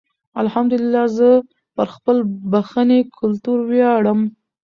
[0.41, 1.29] الحمدالله زه
[1.75, 2.17] پر خپل
[2.51, 4.19] پښنې کلتور ویاړم.